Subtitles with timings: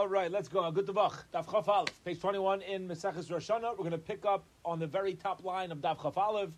[0.00, 0.70] All right, let's go.
[0.70, 3.72] Good Daf Chaf Aleph, page 21 in Maseches Rosh Hashanah.
[3.72, 6.48] We're going to pick up on the very top line of Daf Chaf Aleph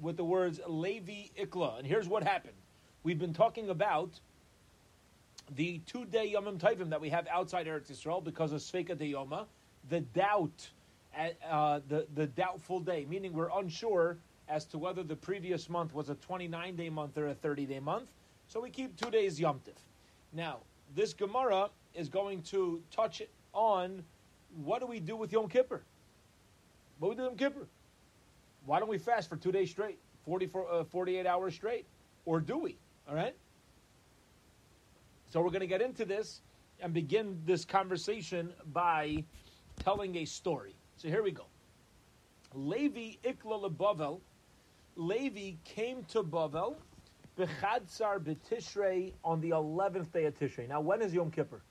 [0.00, 1.80] with the words Levi Ikla.
[1.80, 2.56] And here's what happened.
[3.02, 4.18] We've been talking about
[5.54, 9.44] the two-day Yomim Tovim that we have outside Eretz Yisrael because of Sveika de Yoma,
[9.90, 10.70] the doubt,
[11.46, 14.16] uh, the, the doubtful day, meaning we're unsure
[14.48, 18.08] as to whether the previous month was a 29-day month or a 30-day month.
[18.48, 19.74] So we keep two days Yom Tiv.
[20.32, 20.60] Now,
[20.94, 23.22] this Gemara is going to touch
[23.52, 24.02] on
[24.64, 25.82] what do we do with Yom Kippur?
[26.98, 27.66] What do we do Yom Kippur?
[28.66, 31.86] Why don't we fast for two days straight, 44, uh, 48 hours straight?
[32.24, 32.76] Or do we?
[33.08, 33.34] All right?
[35.30, 36.42] So we're going to get into this
[36.80, 39.24] and begin this conversation by
[39.82, 40.74] telling a story.
[40.96, 41.46] So here we go.
[42.54, 44.20] Levi Ikla Bavel.
[44.94, 46.76] Levi came to Bavel
[47.38, 50.68] B'chadsar b'tishrei on the 11th day of Tishrei.
[50.68, 51.62] Now, when is Yom Kippur?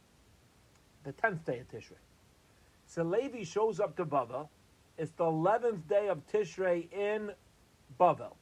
[1.04, 1.98] The 10th day of Tishrei.
[2.86, 4.50] So Levi shows up to Bavel.
[4.98, 7.32] It's the 11th day of Tishrei in
[8.00, 8.36] Bavel.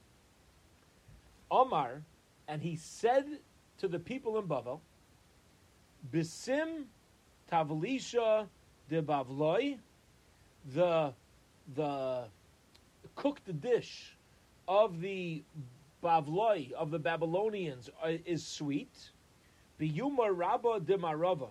[1.52, 2.02] Omar,
[2.48, 3.26] and he said
[3.78, 4.80] to the people in Bavel,
[6.12, 6.86] Bisim
[7.52, 8.48] Tavlisha
[8.90, 9.78] de Bavloi,
[10.74, 11.14] the,
[11.76, 12.24] the
[13.16, 14.18] cooked dish
[14.68, 15.44] of the
[16.04, 19.12] Bavloi of the Babylonians uh, is sweet.
[19.80, 21.50] Biyuma Rabba de Marava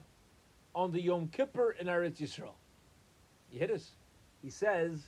[0.75, 2.53] on the Yom Kippur in Eretz Yisrael.
[3.53, 3.91] You hit us.
[4.43, 5.01] He says,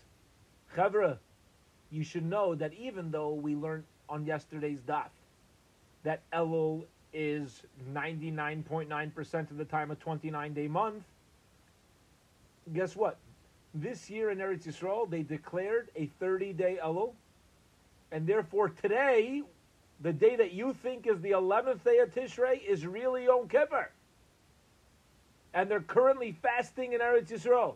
[0.77, 1.19] Chavra,
[1.91, 5.09] you should know that even though we learned on yesterday's daf
[6.03, 11.03] that Elul is 99.9% of the time a 29 day month,
[12.73, 13.19] guess what?
[13.75, 17.13] This year in Eretz Yisrael, they declared a 30 day Elul
[18.13, 19.43] and therefore, today,
[20.01, 23.91] the day that you think is the 11th day of Tishrei is really Yom Kippur.
[25.53, 27.75] And they're currently fasting in Eretz Yisrael.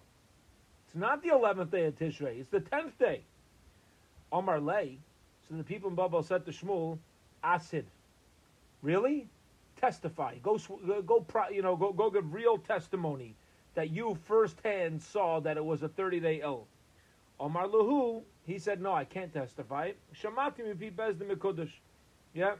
[0.86, 3.22] It's not the 11th day of Tishrei, it's the 10th day.
[4.32, 4.98] Omar Lay,
[5.48, 6.98] so the people in Babel said to Shmuel,
[7.42, 7.84] Asid,
[8.82, 9.26] really?
[9.80, 10.36] Testify.
[10.42, 10.58] Go,
[11.06, 13.34] go, you know, go, go give real testimony
[13.74, 16.66] that you firsthand saw that it was a 30 day ill.
[17.40, 19.92] Omar Lahu, he said, no, I can't testify.
[20.20, 21.72] Shamati mipi mekudesh.
[22.32, 22.54] Yeah?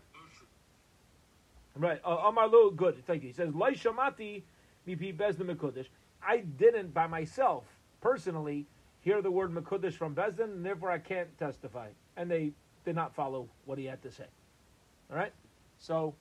[1.77, 2.01] Right.
[2.05, 3.05] Omar Lahu, good.
[3.07, 3.29] Thank you.
[3.29, 4.43] He says, Lai shamati
[4.87, 5.87] bezdin mekudesh.
[6.27, 7.65] I didn't by myself,
[8.01, 8.67] personally,
[9.01, 11.89] hear the word mekudesh from Bezdin, and therefore I can't testify.
[12.17, 12.53] And they
[12.85, 14.25] did not follow what he had to say.
[15.11, 15.33] All right?
[15.79, 16.15] So,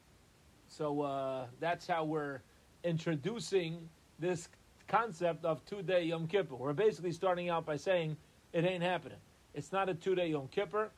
[0.68, 2.42] so uh, that's how we're
[2.84, 4.50] introducing this
[4.88, 6.56] concept of two-day Yom Kippur.
[6.56, 8.18] We're basically starting out by saying
[8.52, 9.18] it ain't happening.
[9.54, 10.92] It's not a two day Yom Kippur.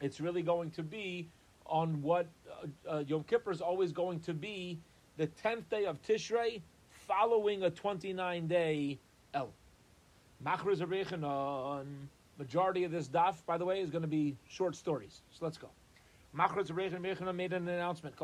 [0.00, 1.28] It's really going to be
[1.66, 4.80] on what uh, uh, Yom Kippur is always going to be
[5.20, 6.62] the 10th day of Tishrei
[7.06, 8.98] following a 29 day
[9.34, 9.50] El.
[10.42, 10.80] Machriz
[11.22, 12.08] on
[12.38, 15.20] majority of this daf, by the way, is going to be short stories.
[15.32, 15.68] So let's go.
[16.34, 16.74] Machriz
[17.34, 18.14] made an announcement.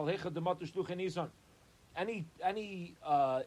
[1.99, 3.43] Any any uh,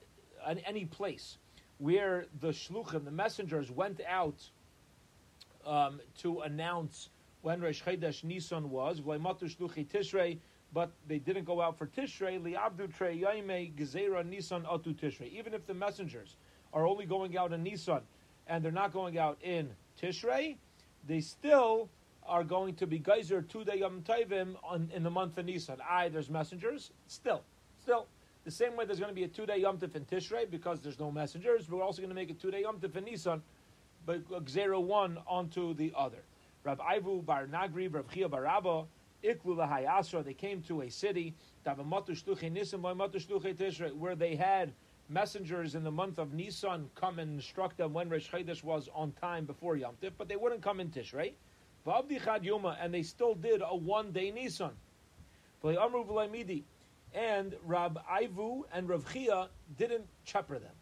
[0.68, 1.40] any place
[1.80, 4.48] where the shluchim, the messengers, went out
[5.66, 7.10] um, to announce
[7.42, 9.02] when Rosh Chodesh Nisan was,
[9.86, 10.38] Tishrei,
[10.74, 15.32] but they didn't go out for Tishrei, Liabdu Trei Yaime Gezerah Nisan Atu Tishrei.
[15.32, 16.36] Even if the messengers
[16.74, 18.02] are only going out in Nisan
[18.48, 19.70] and they're not going out in
[20.02, 20.58] Tishrei,
[21.08, 21.90] they still
[22.28, 24.56] are going to be geyser two day Yom Tovim
[24.94, 25.78] in the month of Nisan.
[25.88, 27.44] I there's messengers, still,
[27.82, 28.08] still.
[28.46, 31.00] The same way there's going to be a two day Yom in Tishrei because there's
[31.00, 33.42] no messengers, But we're also going to make a two day Yom in Nisan
[34.06, 36.24] but zero one onto the other.
[36.64, 38.86] Rav Ivu bar Nagri, Rav Chia bar Rabba,
[39.22, 41.36] They came to a city
[43.98, 44.74] where they had
[45.10, 49.46] messengers in the month of Nisan come and instruct them when Chodesh was on time
[49.46, 51.34] before Yom Tif, but they wouldn't come in Tishrei.
[51.86, 54.72] Yoma, and they still did a one day Nisan.
[57.12, 60.76] And Rab Ivu and Rav Chia didn't chepper them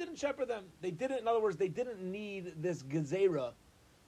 [0.00, 0.64] didn't shepherd them.
[0.80, 3.52] They didn't, in other words, they didn't need this gezerah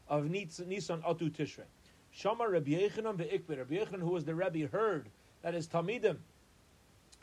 [0.09, 1.69] of Nisan Atu Tishrei.
[2.13, 3.59] Shama Rabbi Yechanan ve'ikbir.
[3.59, 5.09] Rabbi Yechanan, who was the Rebbe, heard
[5.43, 6.19] that his Talmidim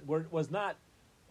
[0.05, 0.75] were, was not,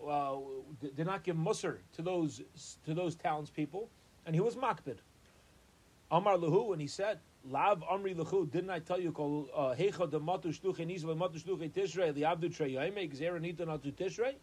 [0.07, 0.37] uh,
[0.81, 2.43] did not give musr to those,
[2.87, 3.89] to those townspeople,
[4.27, 4.99] and he was makbid.
[6.11, 9.11] Amar Lahu, and he said, Lav Amri Lahu, didn't I tell you,
[9.55, 13.67] uh, Hecha de Matu Shluche Nizva Matu Shluche Tishrei, the Abdu Trey Yaime, Gzera Nitan
[13.67, 14.35] Atu Tishrei,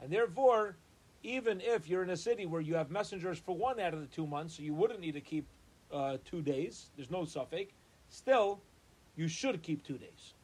[0.00, 0.76] and therefore,
[1.22, 4.06] even if you're in a city where you have messengers for one out of the
[4.06, 5.46] two months, so you wouldn't need to keep
[5.92, 7.72] uh, two days, there's no suffix,
[8.10, 8.60] still,
[9.16, 10.34] you should keep two days.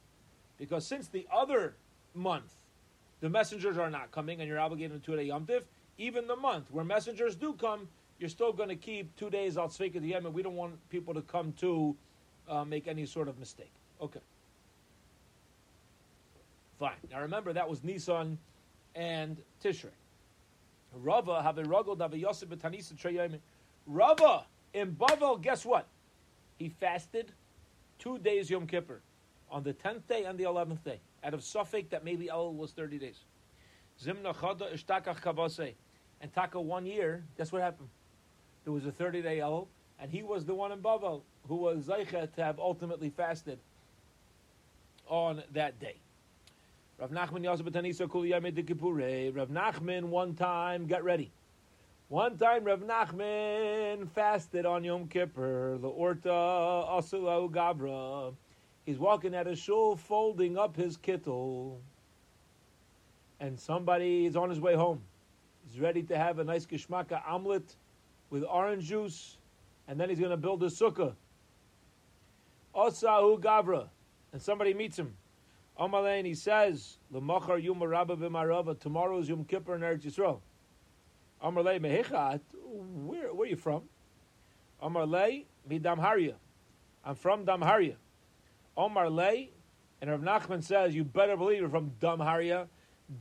[0.59, 1.75] Because since the other
[2.15, 2.55] month,
[3.21, 5.65] the messengers are not coming and you're obligated to a Yom Tiv,
[5.99, 9.69] even the month where messengers do come, you're still going to keep two days al
[9.69, 10.33] Tzvika the Yemen.
[10.33, 11.95] We don't want people to come to
[12.49, 13.73] uh, make any sort of mistake.
[14.01, 14.21] Okay.
[16.79, 16.93] Fine.
[17.11, 18.39] Now remember, that was Nisan
[18.95, 19.91] and Tishrei.
[20.95, 23.39] Rava have a ruggled a Yosef betanisa.
[23.87, 25.87] Rava in Bavel, guess what?
[26.59, 27.33] He fasted
[27.99, 29.01] two days Yom Kippur
[29.51, 31.01] on the tenth day and the eleventh day.
[31.25, 33.21] Out of safek, that maybe El was thirty days.
[34.03, 35.75] Zimna chada ishtakach kavase.
[36.21, 37.89] And Taka one year, guess what happened?
[38.65, 39.69] There was a thirty day El,
[40.01, 43.59] and he was the one in Bavel who was Zeicha to have ultimately fasted
[45.09, 45.97] on that day.
[46.99, 47.47] Rav Nachman.
[49.37, 51.31] Rav Nachman one time got ready.
[52.09, 55.77] One time Rav Nachman fasted on Yom Kippur.
[55.81, 58.33] The Orta Asulau Gabra.
[58.85, 61.79] He's walking at a shul folding up his kittel.
[63.41, 65.03] And somebody is on his way home.
[65.69, 67.75] He's ready to have a nice geschmacka omelet
[68.31, 69.37] with orange juice.
[69.89, 71.13] And then he's going to build a sukkah.
[72.73, 73.89] Osahu Gabra.
[74.33, 75.13] And somebody meets him.
[75.77, 80.39] Amalein, he says, L'machar Yom Rabba b'marava, tomorrow is Yom Kippur in Eretz Yisrael.
[81.43, 83.83] Amarle mehichat, where, where are you from?
[84.83, 86.35] Amarle mi Damharia.
[87.05, 87.97] I'm from Damharia.
[88.77, 89.49] Omar Amarle,
[90.01, 92.67] and Rav Nachman says, you better believe you're from Damharia.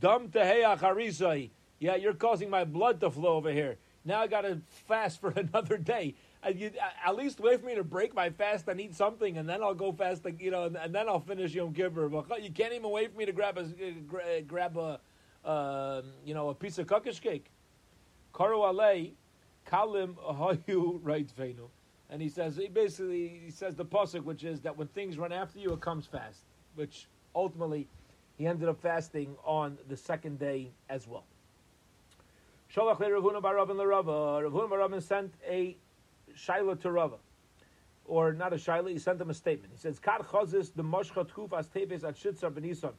[0.00, 1.50] Dam teheach harisai.
[1.78, 3.76] Yeah, you're causing my blood to flow over here.
[4.04, 6.14] Now I got to fast for another day
[6.46, 9.38] uh, you, uh, at least wait for me to break my fast and eat something,
[9.38, 12.08] and then I'll go fast, you know, and, and then I'll finish Yom Kippur.
[12.08, 15.00] But you can't even wait for me to grab a uh, grab a,
[15.44, 17.46] uh, you know, a piece of kokosh cake.
[18.36, 19.12] Karu alei
[19.66, 21.68] kalim hayu right venu,
[22.10, 25.32] and he says he basically he says the pasuk, which is that when things run
[25.32, 26.42] after you, it comes fast.
[26.74, 27.88] Which ultimately,
[28.36, 31.24] he ended up fasting on the second day as well.
[32.74, 34.42] Sholach le Rav Huna bar Avin Larava.
[34.42, 35.74] Rav Huna bar Avin sent a
[36.36, 37.16] Shaila to Rava.
[38.04, 39.72] Or not a Shaila, he sent him a statement.
[39.72, 42.92] He says, Kar chazis the moshcha tkufas teves at shitzar b'nisan.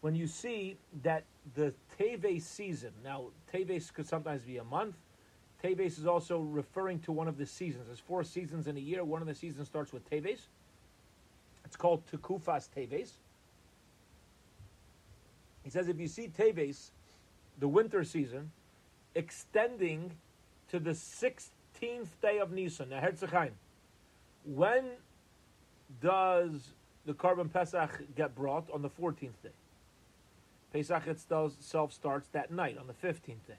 [0.00, 1.24] When you see that
[1.54, 4.96] the Teves season, now Teves could sometimes be a month,
[5.62, 7.86] Teves is also referring to one of the seasons.
[7.86, 9.04] There's four seasons in a year.
[9.04, 10.40] One of the seasons starts with Teves.
[11.64, 13.10] It's called Tekufas Teves.
[15.62, 16.90] He says if you see Teves,
[17.58, 18.50] the winter season,
[19.14, 20.12] extending
[20.70, 23.50] to the 16th day of Nisan, now Herzechaim.
[24.44, 24.84] When
[26.00, 26.72] does
[27.04, 28.70] the korban Pesach get brought?
[28.70, 29.50] On the 14th day.
[30.72, 33.58] Pesach itself starts that night, on the 15th day.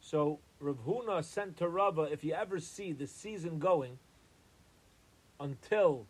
[0.00, 3.98] So Rav Huna sent to Rava, if you ever see the season going
[5.40, 6.06] until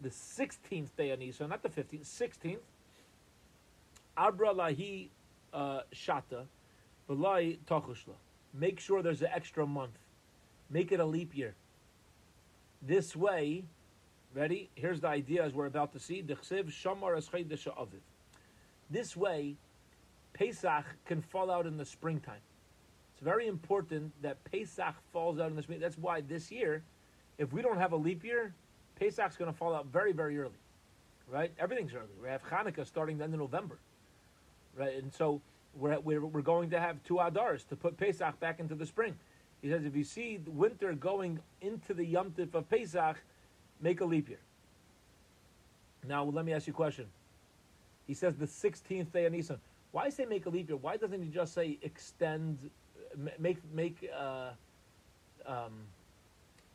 [0.00, 2.58] the 16th day of Nisan, not the 15th, 16th,
[4.16, 5.08] Abra lahi
[5.52, 6.44] uh, shata,
[7.08, 8.14] v'lai tachushla.
[8.54, 9.98] Make sure there's an extra month.
[10.70, 11.54] Make it a leap year.
[12.80, 13.64] This way,
[14.34, 14.70] ready?
[14.74, 16.22] Here's the idea as we're about to see.
[18.90, 19.56] This way,
[20.32, 22.40] Pesach can fall out in the springtime.
[23.14, 25.80] It's very important that Pesach falls out in the spring.
[25.80, 26.82] That's why this year,
[27.38, 28.52] if we don't have a leap year,
[28.96, 30.58] Pesach's going to fall out very, very early.
[31.28, 31.52] Right?
[31.58, 32.12] Everything's early.
[32.22, 33.78] We have Hanukkah starting the end of November.
[34.76, 35.02] Right?
[35.02, 35.40] And so
[35.74, 39.16] we're, we're, we're going to have two Adars to put Pesach back into the spring.
[39.62, 43.16] He says if you see winter going into the Yom Tif of Pesach,
[43.80, 44.38] make a leap year.
[46.06, 47.06] Now, let me ask you a question.
[48.06, 49.58] He says the 16th day of Nisan.
[49.92, 50.76] Why say make a leap year?
[50.76, 52.58] Why doesn't he just say extend,
[53.38, 54.50] make make uh,
[55.46, 55.72] um,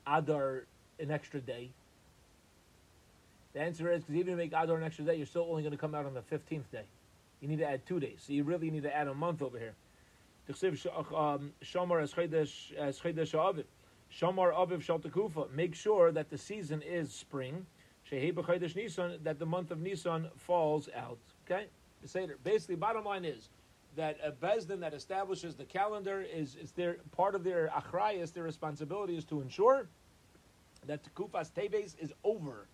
[0.07, 0.65] Adar
[0.99, 1.69] an extra day?
[3.53, 5.61] The answer is because even if you make Adar an extra day, you're still only
[5.61, 6.85] going to come out on the 15th day.
[7.41, 8.23] You need to add two days.
[8.25, 9.73] So you really need to add a month over here.
[10.49, 11.53] Um.
[14.13, 17.65] Shamar Aviv Make sure that the season is spring.
[18.11, 21.19] Nisan, that the month of Nisan falls out.
[21.45, 21.67] Okay?
[22.43, 23.49] Basically, bottom line is
[23.95, 28.43] that a Bezdin that establishes the calendar is, is their part of their achrayas, their
[28.43, 29.87] responsibility is to ensure
[30.87, 32.67] that Tekufas Teves is over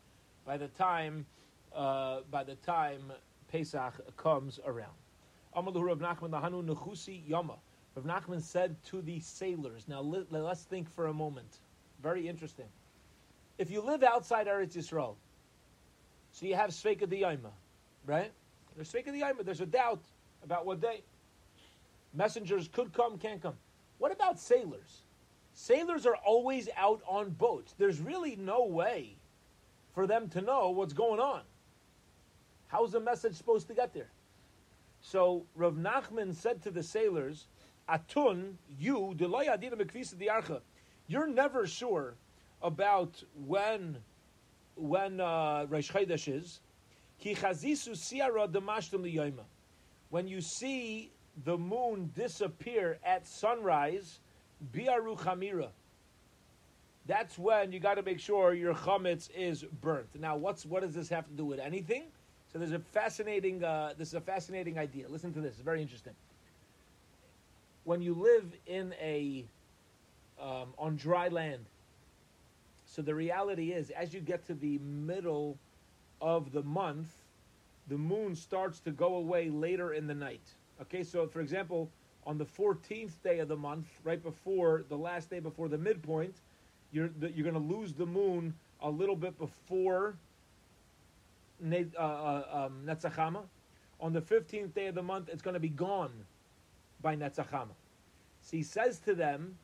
[0.45, 1.25] by the time
[1.75, 3.11] uh, by the time
[3.51, 4.93] Pesach comes around.
[5.55, 7.55] Rav Nachman Yama.
[7.95, 9.87] Rav Nachman said to the sailors.
[9.87, 11.59] Now let, us think for a moment.
[12.01, 12.65] Very interesting.
[13.57, 15.15] If you live outside Eretz Yisrael,
[16.37, 17.49] so you have Sveika Diyama,
[18.05, 18.31] right?
[18.75, 19.43] There's Sveika Diyama.
[19.43, 20.03] There's a doubt
[20.43, 21.01] about what day.
[22.13, 23.55] Messengers could come, can't come.
[23.97, 25.01] What about sailors?
[25.53, 27.73] Sailors are always out on boats.
[27.79, 29.17] There's really no way
[29.95, 31.41] for them to know what's going on.
[32.67, 34.11] How's the message supposed to get there?
[35.01, 37.47] So Rav Nachman said to the sailors,
[37.89, 39.15] Atun, you,
[41.07, 42.13] you're never sure
[42.61, 43.97] about when
[44.77, 46.59] when uh, Rosh Chodesh is.
[47.19, 49.43] Ki chazisu siara demashtem liyoima.
[50.09, 51.11] When you see
[51.43, 54.19] the moon disappear at sunrise,
[54.73, 55.69] biaru chamira.
[57.05, 60.07] That's when you got to make sure your chametz is burnt.
[60.19, 62.03] Now, what's what does this have to do with anything?
[62.51, 63.63] So there's a fascinating.
[63.63, 65.07] Uh, this is a fascinating idea.
[65.07, 65.53] Listen to this.
[65.53, 66.13] It's very interesting.
[67.83, 69.45] When you live in a
[70.41, 71.65] um, on dry land,
[72.97, 75.59] so the reality is, as you get to the middle
[76.19, 77.09] of the month,
[77.89, 80.41] the moon starts to go away later in the night.
[80.81, 81.91] Okay, so for example,
[82.25, 86.33] on the 14th day of the month, right before the last day before the midpoint,
[86.91, 88.51] you're you're going to lose the moon
[88.81, 90.15] a little bit before
[91.63, 93.43] uh, uh, um, Netzachama.
[93.99, 96.13] On the 15th day of the month, it's going to be gone
[97.03, 97.75] by Netzachama.
[98.41, 99.55] So he says to them,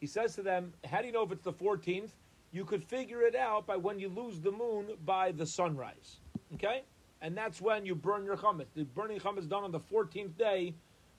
[0.00, 2.10] he says to them, how do you know if it's the 14th?
[2.52, 6.18] You could figure it out by when you lose the moon by the sunrise.
[6.54, 6.82] Okay?
[7.22, 8.66] And that's when you burn your chametz.
[8.74, 10.74] The burning chametz is done on the 14th day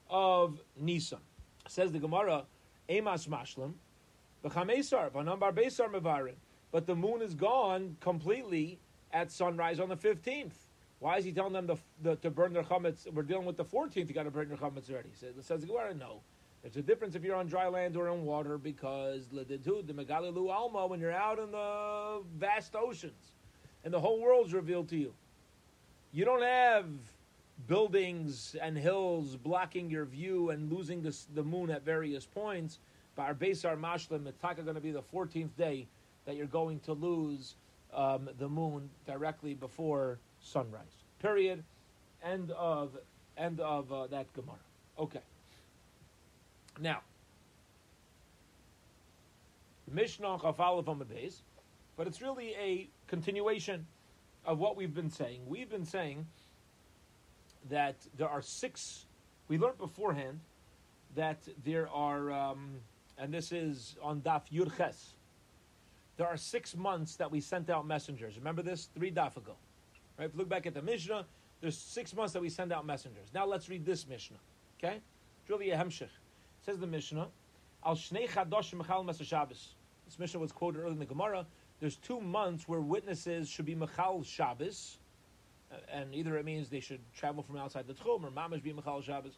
[0.10, 1.20] of Nisan.
[1.68, 2.46] Says the Gemara,
[2.90, 3.74] Emas Mashlim,
[4.44, 6.36] V'chamesar, V'nambar Besar Mevarin.
[6.72, 8.80] But the moon is gone completely
[9.12, 10.52] at sunrise on the 15th.
[11.00, 13.12] Why is he telling them the, the, to burn their chametz?
[13.12, 15.10] We're dealing with the 14th, you got to burn your chametz already.
[15.14, 16.22] Says, says the Gemara, no.
[16.64, 20.88] There's a difference if you're on dry land or in water because the megalilu alma
[20.88, 23.34] when you're out in the vast oceans
[23.84, 25.14] and the whole world's revealed to you.
[26.14, 26.86] You don't have
[27.68, 32.80] buildings and hills blocking your view and losing the, the moon at various points.
[33.16, 35.88] But our base, our mashlim, it's going to be the 14th day
[36.26, 37.56] that you're going to lose
[37.94, 41.04] um, the moon directly before sunrise.
[41.20, 41.64] Period.
[42.24, 42.98] End of
[43.38, 44.56] end of uh, that Gemara.
[44.98, 45.20] Okay.
[46.80, 47.02] Now,
[49.92, 51.06] Mishnah Chafalef on the
[51.96, 53.86] but it's really a continuation
[54.46, 55.42] of what we've been saying.
[55.46, 56.26] We've been saying
[57.70, 59.06] that there are six.
[59.48, 60.40] We learned beforehand
[61.16, 62.80] that there are, um,
[63.18, 65.14] and this is on Daf Yurches.
[66.18, 68.38] There are six months that we sent out messengers.
[68.38, 69.56] Remember this three daf ago,
[70.18, 70.26] right?
[70.26, 71.26] If you look back at the Mishnah,
[71.62, 73.28] there's six months that we send out messengers.
[73.34, 74.38] Now let's read this Mishnah.
[74.78, 75.00] Okay,
[75.42, 76.10] it's really a hemshich.
[76.66, 77.28] Says the Mishnah,
[77.86, 79.76] Al Shnei Chadosh Mechal Shabbos.
[80.06, 81.46] This Mishnah was quoted earlier in the Gemara.
[81.80, 84.98] There's two months where witnesses should be Mechal Shabbos,
[85.72, 88.72] uh, and either it means they should travel from outside the Tchum or Mamash be
[88.72, 89.34] Mechal Shabbos,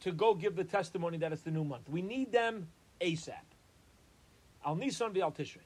[0.00, 1.88] to go give the testimony that it's the new month.
[1.88, 2.68] We need them
[3.00, 3.34] ASAP.
[4.64, 5.58] Al Nisan Al Tishrei.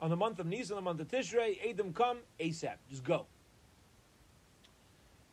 [0.00, 2.76] On the month of Nisan, the month of Tishrei, Adam come ASAP.
[2.90, 3.26] Just go.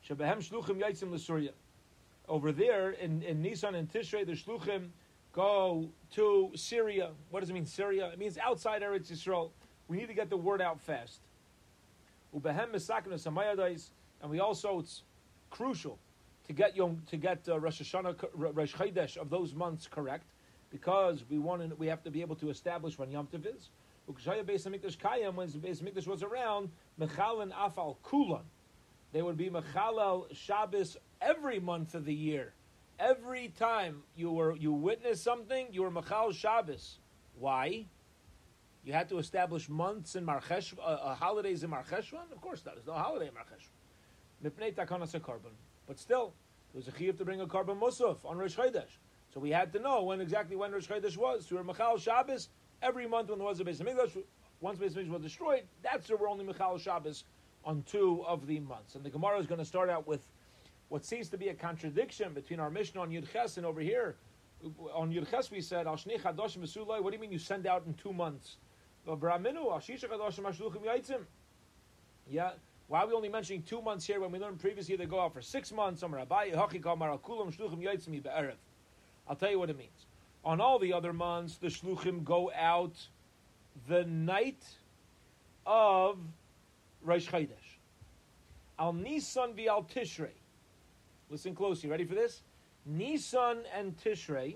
[0.08, 1.52] Shebehem Shluchim Yaitzim L'Surya
[2.28, 4.90] over there in, in Nisan and Tishrei, the Shluchim
[5.34, 7.12] go to Syria.
[7.30, 8.10] What does it mean, Syria?
[8.14, 9.50] It means outside Eretz Yisrael.
[9.88, 11.20] We need to get the word out fast.
[12.34, 15.04] And we also, it's
[15.50, 16.00] crucial
[16.48, 20.26] to get Yom, to get uh, Rosh Hashanah, Rosh Chodesh of those months correct,
[20.72, 23.70] because we want to, we have to be able to establish when Yom Tov is.
[24.06, 28.44] When the Beis Hamikdash was around, Mechal and Afal Kulan,
[29.14, 32.54] they would be Mechalel Shabbos every month of the year.
[33.00, 36.98] Every time you were you witnessed something, you were Mechal Shabbos.
[37.40, 37.86] Why?
[38.84, 42.32] You had to establish months in Marchesh, uh, uh, holidays in Marcheshvan?
[42.32, 42.76] Of course not.
[42.76, 43.70] There's no holiday in Marcheshvan.
[44.44, 45.54] Mipnei takanas a korban.
[45.88, 46.34] But still,
[46.74, 48.98] there was a chiyuv to bring a korban musaf on Rosh Chodesh.
[49.34, 51.48] So we had to know when exactly when Rosh Chodesh was.
[51.48, 52.50] So we were Mechal Shabbos
[52.82, 54.22] every month when there was a Beis Hamikdash.
[54.60, 57.24] Once Beis Hamikdash was destroyed, that's where we're only Mechal Shabbos
[57.66, 58.96] on two of the months.
[58.96, 60.28] And the Gemara is going to start out with
[60.90, 64.16] what seems to be a contradiction between our Mishnah on Yud Ches and over here.
[64.94, 68.14] On Yud Ches we said, Chadoshim What do you mean you send out in two
[68.14, 68.58] months?
[72.30, 72.52] Yeah.
[72.88, 75.34] Why are we only mentioning two months here when we learned previously they go out
[75.34, 76.04] for six months?
[76.04, 76.16] I'll
[79.36, 80.06] tell you what it means.
[80.46, 83.08] On all the other months, the shluchim go out
[83.88, 84.64] the night
[85.66, 86.20] of
[87.04, 87.78] Rosh Chodesh.
[88.80, 90.32] Al Nisan vi al Tishrei.
[91.30, 91.90] Listen closely.
[91.90, 92.42] Ready for this?
[92.86, 94.56] Nisan and Tishrei.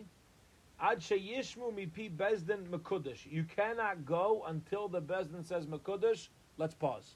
[0.80, 3.30] Ad sheyishmu mipi bezdin mekudesh.
[3.30, 6.28] You cannot go until the bezdin says mekudesh.
[6.58, 7.16] Let's pause.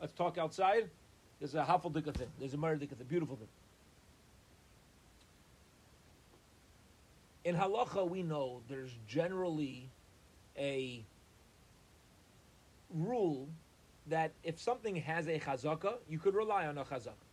[0.00, 0.90] Let's talk outside.
[1.38, 2.28] There's a hafaldika thing.
[2.38, 3.06] There's a murdika thing.
[3.08, 3.48] Beautiful thing.
[7.44, 9.90] In halacha, we know there's generally
[10.58, 11.04] a
[12.90, 13.48] rule
[14.08, 17.26] that if something has a chazaka, you could rely on a chazaka.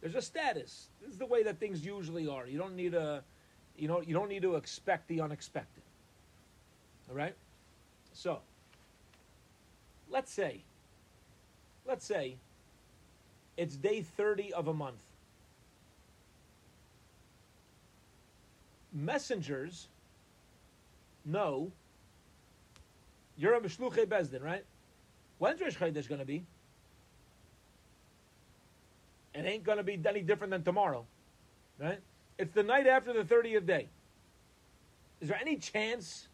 [0.00, 0.88] There's a status.
[1.00, 2.46] This is the way that things usually are.
[2.46, 3.22] You don't need a
[3.78, 5.82] You know, you don't need to expect the unexpected.
[7.08, 7.34] All right?
[8.14, 8.40] So,
[10.10, 10.62] let's say,
[11.86, 12.36] let's say
[13.56, 14.96] it's day 30 of a month.
[18.92, 19.88] Messengers
[21.24, 21.70] know
[23.36, 24.64] you're a Meshluche Bezdin, right?
[25.38, 26.44] When's Rosh Chodesh going to be?
[29.34, 31.04] It ain't going to be any different than tomorrow,
[31.78, 31.98] right?
[32.38, 33.88] It's the night after the 30th day.
[35.20, 36.28] Is there any chance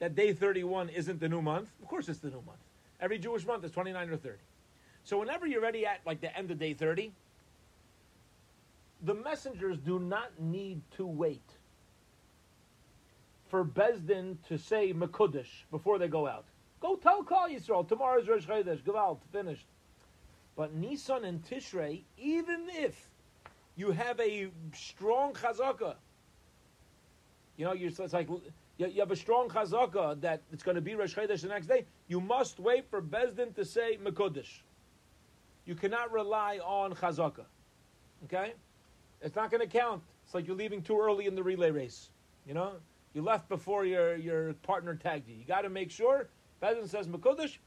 [0.00, 1.68] that day 31 isn't the new month?
[1.80, 2.58] Of course it's the new month.
[3.00, 4.36] Every Jewish month is 29 or 30.
[5.04, 7.12] So whenever you're ready at like the end of day 30,
[9.02, 11.42] the messengers do not need to wait
[13.48, 16.44] for Bezdin to say Mekudesh before they go out.
[16.80, 19.66] Go tell Kal Yisrael, tomorrow's Rosh Chodesh, Gevalt, finished.
[20.56, 23.08] But Nisan and Tishrei, even if
[23.76, 25.96] you have a strong chazaka,
[27.56, 28.28] you know, you're, it's like
[28.78, 31.84] you have a strong chazaka that it's going to be Rosh Chodesh the next day,
[32.08, 34.62] you must wait for Bezdin to say Mekudesh.
[35.66, 37.44] You cannot rely on chazaka.
[38.24, 38.54] Okay?
[39.20, 40.02] It's not going to count.
[40.24, 42.08] It's like you're leaving too early in the relay race.
[42.46, 42.72] You know?
[43.12, 45.34] You left before your, your partner tagged you.
[45.34, 46.28] You got to make sure.
[46.62, 47.58] Bezdin says Mekudesh,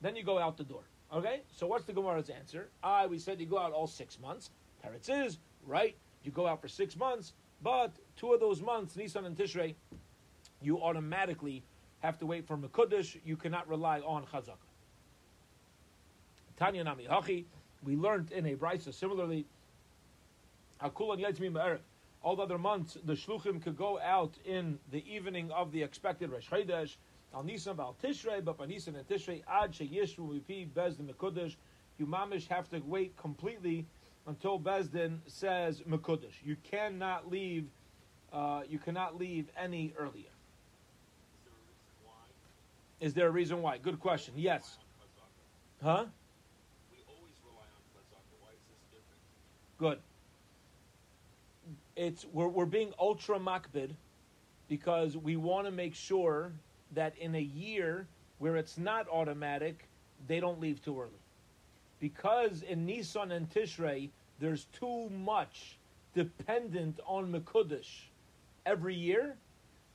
[0.00, 0.82] then you go out the door.
[1.12, 1.42] Okay?
[1.50, 2.68] So what's the Gemara's answer?
[2.82, 4.50] Ah, we said you go out all six months.
[4.84, 5.96] Teretz is, right?
[6.22, 7.32] You go out for six months,
[7.62, 9.74] but two of those months, Nisan and Tishrei,
[10.60, 11.64] you automatically
[12.00, 13.16] have to wait for Mekudesh.
[13.24, 14.56] You cannot rely on Chazakah.
[16.56, 17.44] Tanya Nami Hachi,
[17.84, 19.46] we learned in a brisa similarly.
[20.80, 26.30] All the other months, the shluchim could go out in the evening of the expected
[26.30, 26.96] Rosh Chodesh.
[27.34, 31.56] Al Nisan, Al Tishrei, but by Nisan and Tishrei, Ad Sheyishru Vipi Bezdin Mekudesh.
[31.98, 33.86] You mamish have to wait completely
[34.26, 36.34] until Bezdin says Mekudesh.
[36.44, 37.66] You cannot leave.
[38.32, 40.30] Uh, you cannot leave any earlier.
[43.00, 43.78] Is there a reason why?
[43.78, 44.34] Good question.
[44.36, 44.78] Yes.
[45.82, 46.06] Huh?
[49.78, 50.00] Good.
[51.94, 53.90] It's we're we're being ultra makbid
[54.68, 56.52] because we want to make sure
[56.92, 58.06] that in a year
[58.38, 59.88] where it's not automatic,
[60.26, 61.10] they don't leave too early.
[62.00, 65.78] Because in Nisan and Tishrei, there's too much
[66.14, 68.06] dependent on Mekudesh
[68.64, 69.36] every year.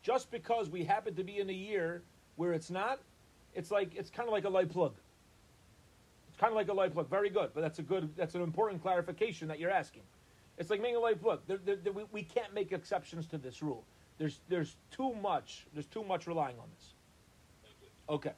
[0.01, 2.01] Just because we happen to be in a year
[2.35, 2.99] where it's not,
[3.55, 4.93] it's like it's kind of like a light plug.
[6.27, 7.09] It's kind of like a light plug.
[7.09, 10.01] Very good, but that's a good, that's an important clarification that you're asking.
[10.57, 11.39] It's like making a light plug.
[11.47, 13.83] There, there, there, we, we can't make exceptions to this rule.
[14.23, 15.65] There's there's too much.
[15.73, 16.93] There's too much relying on this.
[18.07, 18.31] Okay.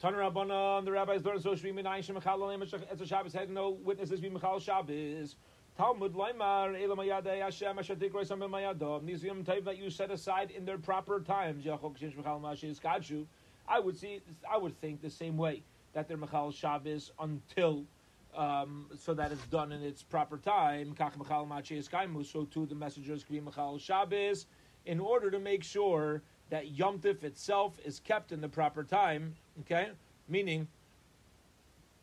[0.00, 4.18] Tana Rabbanan, the rabbis learn so Shvi Minayin Shemachal as a Shabbos had no witnesses
[4.18, 5.36] be Michal Shabbos.
[5.78, 9.06] Talmud Laimar Elam Ayadei Hashem Asher Tikroy Samim Mayadov.
[9.06, 11.64] These Yom Tov that you set aside in their proper times.
[11.64, 13.26] Yachok Shish Michal Mashiz Kadshu.
[13.68, 14.20] I would see.
[14.52, 17.84] I would think the same way that they're Michal Shabbos until.
[18.36, 20.94] Um, so that it's done in its proper time.
[20.94, 22.26] Kach Michal Mashiz Kaimu.
[22.26, 24.46] So too the messengers can be Michal Shabbos
[24.86, 29.34] in order to make sure that Yom Tif itself is kept in the proper time,
[29.60, 29.88] okay?
[30.28, 30.68] Meaning,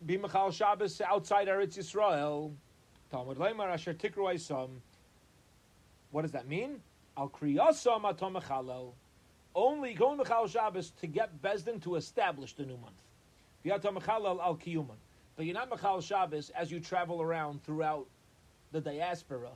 [0.05, 2.51] be Machal Shabbos outside Eretz Yisrael,
[3.09, 4.69] Talmud Leimar Asher Tikru Aisam.
[6.11, 6.81] What does that mean?
[7.17, 8.91] Al Kriyasam Atom Mechalel.
[9.55, 13.01] Only going Machal Shabbos to get Bezdin to establish the new month.
[13.65, 14.97] V'yatam Mechalel Al Kiyuman.
[15.35, 18.07] But you're not Machal Shabbos as you travel around throughout
[18.71, 19.49] the diaspora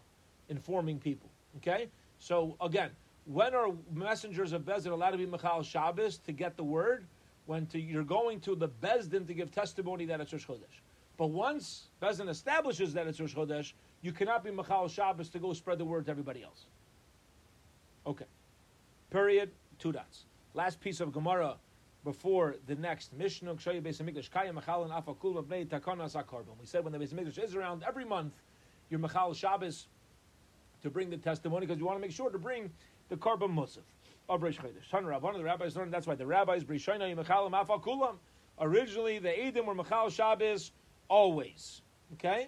[0.50, 1.88] informing people, okay?
[2.20, 2.92] So again,
[3.28, 7.06] when are messengers of Bezdin allowed to be Michal Shabbos to get the word?
[7.46, 10.82] When to, you're going to the Bezdin to give testimony that it's Rosh Chodesh.
[11.18, 15.54] But once Bezdin establishes that it's Rosh Chodesh, you cannot be Michal Shabbos to go
[15.54, 16.66] spread the word to everybody else.
[18.06, 18.26] Okay.
[19.10, 19.52] Period.
[19.80, 20.26] Two dots.
[20.54, 21.56] Last piece of Gemara
[22.04, 23.54] before the next Mishnah.
[23.54, 24.00] We said when the Beis
[27.14, 28.34] Hamikdash is around every month,
[28.90, 29.88] you're Michal Shabbos
[30.82, 32.72] to bring the testimony because you want to make sure to bring
[33.10, 33.80] the Karban Musaf
[34.30, 34.90] of Rish Chodesh.
[34.92, 38.16] Tan Rabban, the rabbis learned that's why the rabbis, Brishayna Yimachalim Afakulam,
[38.60, 40.72] originally the Edom were Machal Shabbos
[41.08, 41.82] always.
[42.14, 42.48] Okay?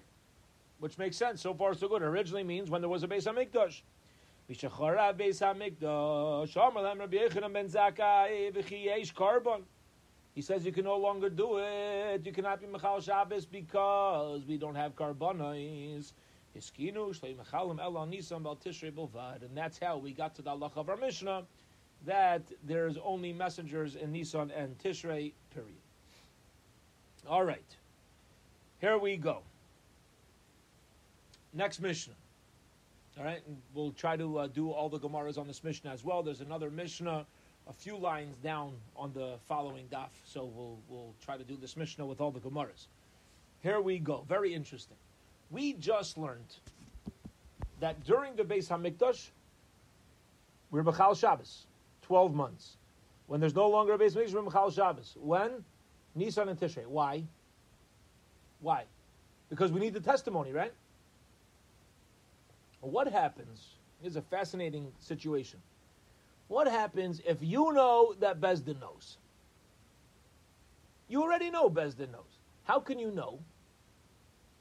[0.79, 1.41] Which makes sense.
[1.41, 2.01] So far, so good.
[2.01, 3.81] Originally means when there was a Beis HaMikdash.
[4.49, 9.13] V'shachara Beis HaMikdash, Amar Rabbi Yechanan ben Zakkai, v'chi yesh
[10.33, 12.25] He says you can no longer do it.
[12.25, 16.13] You cannot be Machal Shabbos because we don't have Karbanos.
[19.41, 21.43] And that's how we got to the Allah of our Mishnah,
[22.05, 25.81] that there's only messengers in Nisan and Tishrei, period.
[27.27, 27.75] All right.
[28.79, 29.41] Here we go.
[31.53, 32.13] Next Mishnah.
[33.17, 36.05] All right, and we'll try to uh, do all the Gemaras on this Mishnah as
[36.05, 36.23] well.
[36.23, 37.25] There's another Mishnah
[37.67, 41.75] a few lines down on the following daf, so we'll, we'll try to do this
[41.75, 42.87] Mishnah with all the Gemaras.
[43.61, 44.23] Here we go.
[44.27, 44.95] Very interesting.
[45.49, 46.55] We just learned
[47.79, 49.29] that during the Beis Hamikdash,
[50.71, 51.65] we're Mechal Shabbos,
[52.03, 52.77] 12 months.
[53.27, 55.15] When there's no longer a Beis Hamikdash, we're Mechal Shabbos.
[55.19, 55.63] When?
[56.15, 56.85] Nisan and Tishrei.
[56.85, 57.23] Why?
[58.61, 58.83] Why?
[59.49, 60.73] Because we need the testimony, right?
[62.81, 63.75] What happens?
[64.01, 65.59] Here's a fascinating situation.
[66.47, 69.17] What happens if you know that Bezdin knows?
[71.07, 72.39] You already know Bezdin knows.
[72.63, 73.39] How can you know?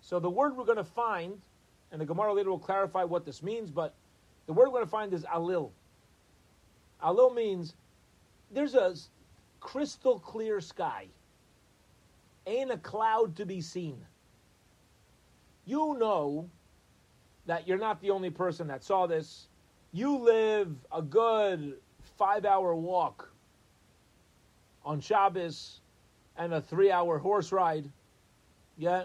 [0.09, 1.39] So the word we're going to find,
[1.93, 3.95] and the Gemara later will clarify what this means, but
[4.47, 5.69] the word we're going to find is alil.
[7.05, 7.75] Alil means
[8.51, 8.95] there's a
[9.61, 11.09] crystal clear sky.
[12.47, 13.99] Ain't a cloud to be seen.
[15.67, 16.49] You know
[17.45, 19.49] that you're not the only person that saw this.
[19.93, 21.75] You live a good
[22.17, 23.31] five hour walk
[24.87, 25.83] on Shabbos
[26.39, 27.91] and a three hour horse ride.
[28.79, 29.05] Yeah,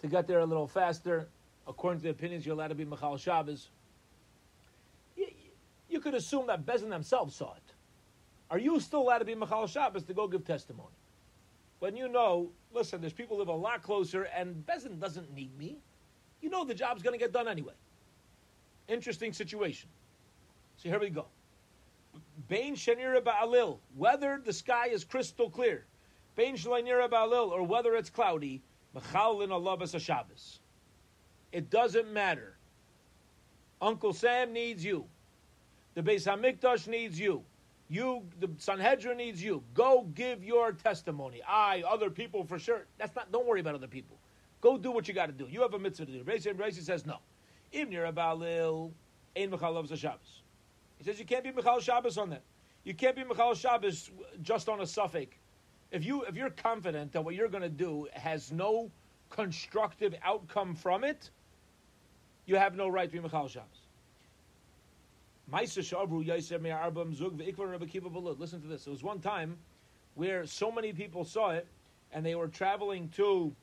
[0.00, 1.28] to get there a little faster.
[1.66, 3.68] According to the opinions, you're allowed to be Michal Shabbos.
[5.16, 5.26] You,
[5.88, 7.74] you could assume that Bezin themselves saw it.
[8.50, 10.94] Are you still allowed to be Michal Shabbos to go give testimony?
[11.80, 15.76] When you know, listen, there's people live a lot closer, and Bezin doesn't need me.
[16.40, 17.74] You know the job's going to get done anyway.
[18.88, 19.88] Interesting situation.
[20.76, 21.26] So here we go.
[22.48, 25.84] Bain Shanira Ba'alil, whether the sky is crystal clear,
[26.36, 28.62] Bain Shalanira Ba'alil, or whether it's cloudy,
[28.94, 30.60] Mechalin Allah Shabbos.
[31.52, 32.56] It doesn't matter.
[33.80, 35.06] Uncle Sam needs you.
[35.94, 37.44] The Beis Hamikdash needs you.
[37.88, 39.62] You, the Sanhedrin needs you.
[39.72, 41.40] Go give your testimony.
[41.48, 42.86] I, other people for sure.
[42.98, 43.32] That's not.
[43.32, 44.18] Don't worry about other people.
[44.60, 45.46] Go do what you got to do.
[45.48, 46.24] You have a mitzvah to do.
[46.24, 47.18] Beis Hamikdash says no.
[47.72, 50.42] Even you're a Ein Mechal Shabbos.
[50.98, 52.42] He says you can't be Michal Shabbos on that.
[52.84, 54.10] You can't be Michal Shabbos
[54.42, 55.28] just on a safek.
[55.90, 58.90] If you if you're confident that what you're going to do has no
[59.30, 61.30] constructive outcome from it,
[62.46, 63.66] you have no right to be Michal Shabbos.
[65.50, 65.82] Listen
[68.60, 68.86] to this.
[68.86, 69.56] It was one time
[70.14, 71.66] where so many people saw it,
[72.12, 73.54] and they were traveling to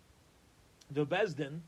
[0.91, 1.59] the Besdin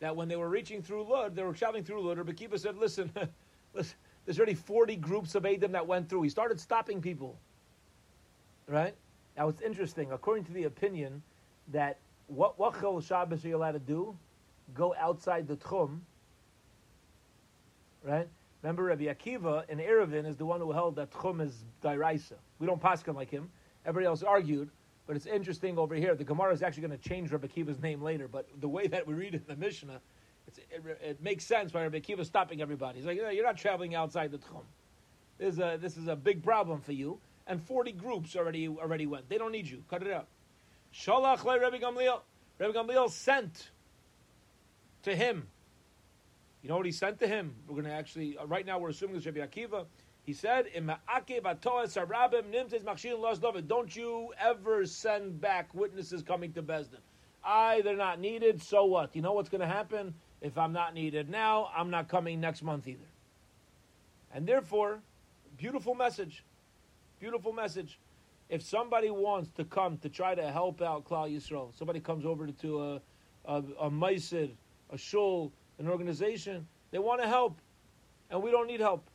[0.00, 2.16] that when they were reaching through Lud, they were traveling through Lud.
[2.18, 3.10] Rabbi Kiva said, "Listen,
[3.74, 6.22] listen, there's already 40 groups of Adam that went through.
[6.22, 7.38] He started stopping people.
[8.66, 8.94] Right?
[9.36, 10.12] Now it's interesting.
[10.12, 11.22] According to the opinion
[11.68, 14.16] that what what Chol Shabbos are you allowed to do?
[14.74, 16.00] Go outside the Tchum.
[18.02, 18.28] Right?
[18.62, 22.34] Remember Rabbi Akiva in Eruvin is the one who held that Tchum is Dairaisa.
[22.58, 23.48] We don't pass him like him.
[23.84, 24.70] Everybody else argued.
[25.06, 26.16] But it's interesting over here.
[26.16, 28.26] The Gemara is actually going to change Rabbi Akiva's name later.
[28.26, 30.00] But the way that we read it in the Mishnah,
[30.48, 30.64] it,
[31.00, 32.98] it, makes sense why Rabbi Akiva is stopping everybody.
[32.98, 34.64] He's like, you're not traveling outside the Tchum.
[35.38, 37.20] This is, a, this is a big problem for you.
[37.46, 39.28] And 40 groups already already went.
[39.28, 39.84] They don't need you.
[39.88, 40.26] Cut it out.
[40.92, 42.20] Shalach le Rabbi Gamliel.
[42.58, 43.70] Rabbi Gamliel sent
[45.02, 45.46] to him.
[46.62, 47.54] You know what he sent to him?
[47.68, 49.84] We're going to actually, uh, right now we're assuming it's Rabbi Akiva.
[50.24, 50.66] He said,
[53.68, 56.98] Don't you ever send back witnesses coming to Besdin.
[57.44, 59.14] I, they're not needed, so what?
[59.14, 60.12] You know what's going to happen?
[60.40, 62.98] If I'm not needed now, I'm not coming next month either.
[64.34, 64.98] And therefore,
[65.56, 66.42] beautiful message.
[67.18, 67.98] Beautiful message.
[68.50, 72.46] If somebody wants to come to try to help out Klal Yisrael, somebody comes over
[72.46, 73.00] to a,
[73.46, 74.52] a, a Meisid,
[74.90, 77.58] a shul, an organization, they want to help.
[78.30, 79.08] And we don't need help.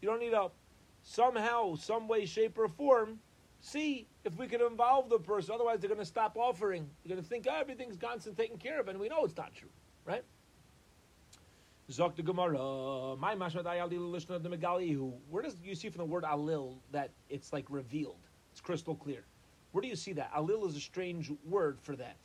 [0.00, 0.54] You don't need help.
[1.02, 3.18] Somehow, some way, shape, or form,
[3.60, 5.54] see if we can involve the person.
[5.54, 6.88] Otherwise, they're going to stop offering.
[7.04, 9.54] They're going to think oh, everything's constant taken care of, and we know it's not
[9.54, 9.68] true,
[10.06, 10.24] right?
[11.90, 15.12] Zok the Gemara, my mashmat ayalil lishna the megalihu.
[15.28, 18.20] Where does you see from the word alil that it's like revealed?
[18.52, 19.24] It's crystal clear.
[19.72, 20.32] Where do you see that?
[20.32, 22.16] Alil is a strange word for that.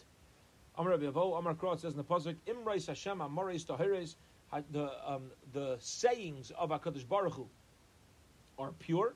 [0.78, 4.16] Amar Rabbi Avo, Amar Krot says in the pasuk, Imrais Hashem Amoris Tahiris.
[4.72, 7.48] The um, the sayings of Hakadosh Baruch Hu
[8.58, 9.16] are pure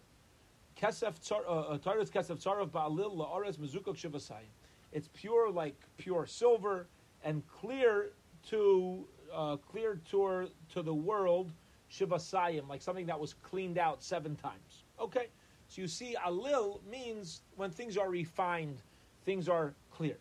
[0.76, 4.50] Kesef uh, uh, Taurus Kesef Tzarav Ba'alil La'ares Mezukok Shivasayim.
[4.92, 6.88] It's pure like pure silver
[7.24, 8.14] and clear
[8.48, 11.52] to uh, clear tour to the world
[11.92, 14.84] Shivasayim, like something that was cleaned out seven times.
[15.00, 15.28] Okay,
[15.68, 18.78] so you see, Alil means when things are refined,
[19.26, 20.18] things are clear.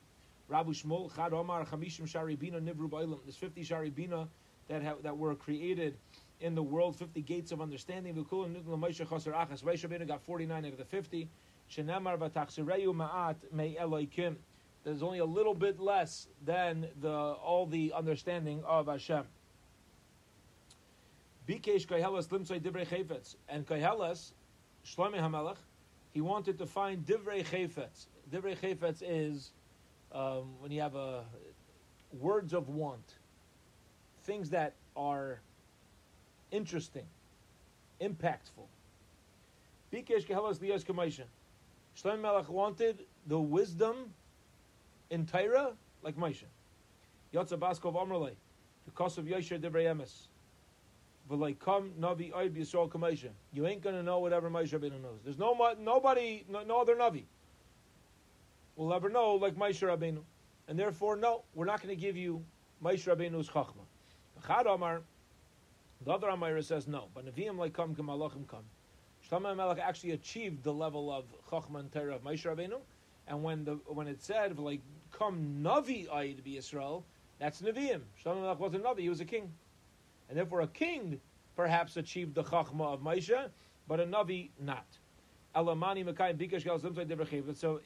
[0.51, 3.19] Rabu Shmuel Chad Omar Chamishim Sharibina Nivru Ba'ilim.
[3.25, 4.29] There's 50 Sharibina
[4.69, 5.99] that have, that were created
[6.41, 8.15] in the world, 50 gates of understanding.
[8.15, 11.29] Moshe got 49 out of the 50.
[14.89, 19.25] There's only a little bit less than the all the understanding of Hashem.
[21.47, 23.37] Bikesh Koheles Limtzai Divrei Chayfetz.
[23.51, 24.33] And Koheles,
[24.87, 25.59] Shlomo HaMelech,
[26.15, 28.07] he wanted to find Divrei Chayfetz.
[28.33, 29.51] Divrei Chayfetz is
[30.11, 31.25] um, when you have a
[32.19, 33.17] words of want,
[34.25, 35.39] things that are
[36.51, 37.05] interesting,
[38.01, 38.65] impactful.
[39.93, 41.25] Bikesh Koheles Lias Kamaisha.
[41.95, 44.15] Shlomo Melech wanted the wisdom
[45.11, 46.45] in Torah like Moshe.
[47.35, 48.33] Yotza Baskov Amrle,
[48.85, 50.29] because of Yosher Emes.
[51.31, 53.29] V'leikam Navi Oib Yisrael Kamesha.
[53.53, 55.21] You ain't gonna know whatever Moshe Rabbeinu knows.
[55.25, 57.25] There's no nobody, no, no other Navi
[58.79, 60.21] will ever know like Moshe Rabbeinu,
[60.69, 62.43] and therefore, no, we're not going to give you
[62.83, 63.85] Moshe Rabbeinu's Chachma.
[64.47, 65.03] Chad Amar,
[66.07, 68.63] the other Amar says no, but Nevi'im like come, Kamalachim come.
[69.29, 72.79] Shlomo Melech actually achieved the level of Chachma and Torah of Moshe Rabbeinu,
[73.29, 74.81] and when the when it said like
[75.13, 77.05] come Navi Ayd be Israel,
[77.39, 78.03] that's Naviim.
[78.23, 79.53] Shlomo Melech wasn't Navi; he was a king
[80.29, 81.21] and therefore a king
[81.57, 83.49] perhaps achieved the chachma of Moshe,
[83.87, 84.87] but a navi not.
[85.55, 85.71] So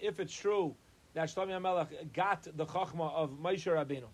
[0.00, 0.74] if it's true
[1.14, 4.08] that Shlomo Melech got the chachma of Moshe Rabbeinu,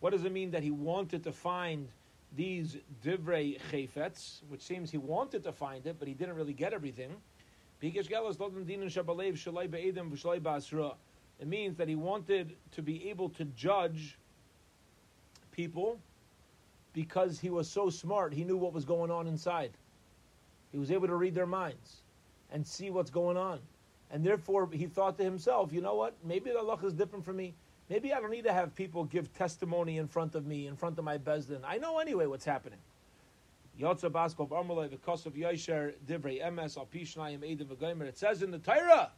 [0.00, 1.88] what does it mean that he wanted to find
[2.34, 6.72] these divrei chayfetz, which seems he wanted to find it, but he didn't really get
[6.72, 7.14] everything?
[11.38, 14.18] It means that he wanted to be able to judge
[15.52, 15.98] people
[16.92, 19.72] because he was so smart, he knew what was going on inside.
[20.72, 21.96] He was able to read their minds
[22.50, 23.60] and see what's going on.
[24.10, 26.14] And therefore, he thought to himself, you know what?
[26.24, 27.54] Maybe the Allah is different from me.
[27.90, 30.98] Maybe I don't need to have people give testimony in front of me, in front
[30.98, 31.60] of my bezdin.
[31.64, 32.78] I know anyway what's happening.
[33.80, 39.10] Yotza Baskov cost of Yosher, Divrei Emes, Al Pishnayim, Edim, It says in the Torah,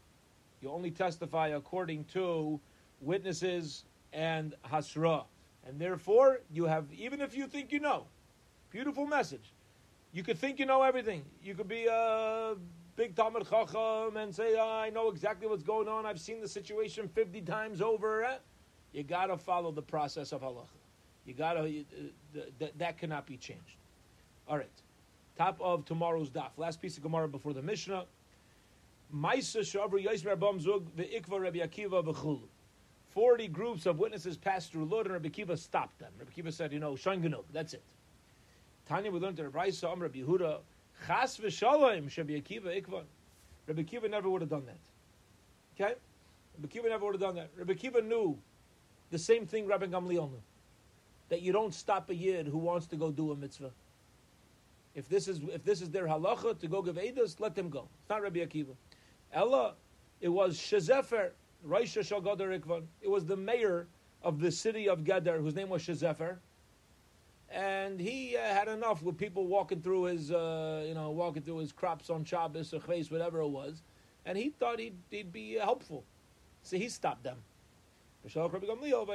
[0.61, 2.59] you only testify according to
[3.01, 5.25] witnesses and Hasra.
[5.67, 8.07] And therefore, you have, even if you think you know,
[8.71, 9.53] beautiful message.
[10.13, 11.23] You could think you know everything.
[11.45, 12.55] You could be a
[12.97, 16.07] big Talmud Chacham and say, oh, I know exactly what's going on.
[16.07, 18.25] I've seen the situation 50 times over.
[18.25, 18.37] Eh?
[18.93, 20.67] You got to follow the process of halacha.
[21.27, 23.77] You got to, uh, that, that cannot be changed.
[24.49, 24.71] All right.
[25.37, 26.51] Top of tomorrow's daf.
[26.57, 28.05] Last piece of Gemara before the Mishnah.
[29.15, 32.43] Maisa Shavri Yisrael Bam Zug, the Ikva Rabbi Akiva Bechulu.
[33.11, 36.13] 40 groups of witnesses passed through Lud, and Rabbi Akiva stopped them.
[36.19, 37.83] Rabbi Akiva said, you know, Shanganuk, that's it.
[38.87, 40.59] Tanya, we learned that Rabbi Sa'am, Rabbi Yehuda,
[41.07, 43.05] Chas v'shalom, Rabbi Akiva ikvan.
[43.67, 44.79] Rabbi Kiva never would have done that.
[45.75, 45.95] Okay?
[46.59, 47.51] Rabbi Akiva never would have done that.
[47.57, 48.39] Rabbi Akiva knew
[49.11, 50.43] the same thing Rabbi Gamliel knew.
[51.29, 53.71] That you don't stop a yid who wants to go do a mitzvah.
[54.99, 57.89] If this is if this is their halacha to go give edus, let them go.
[58.01, 58.75] It's not Rabbi Akiva.
[59.33, 59.75] Ella,
[60.21, 61.31] it was Shazefer,
[61.65, 62.83] Raisha Shal Ikvan.
[63.01, 63.87] It was the mayor
[64.25, 66.39] of the city of Gedar, whose name was Shazefer.
[67.49, 71.59] And he uh, had enough with people walking through his, uh, you know, walking through
[71.59, 73.83] his crops on Shabbos or Chves, whatever it was.
[74.27, 76.03] And he thought he'd, he'd be helpful.
[76.65, 77.39] So he stopped them.
[78.35, 79.07] Rabbi Gamliel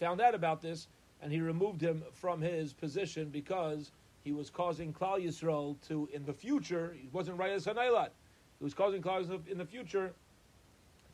[0.00, 0.88] found out about this,
[1.22, 3.92] and he removed him from his position because
[4.24, 8.10] he was causing Klal Yisrael to, in the future, he wasn't right as Hanailat
[8.60, 10.12] was causing clouds in the future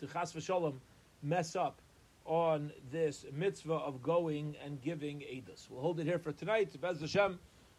[0.00, 0.74] to chas v'shalom
[1.22, 1.80] mess up
[2.24, 5.70] on this mitzvah of going and giving edus.
[5.70, 6.78] We'll hold it here for tonight.
[6.80, 7.38] Bez Hashem,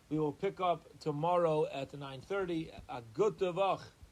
[0.10, 2.70] we will pick up tomorrow at 9.30.
[2.88, 3.38] A good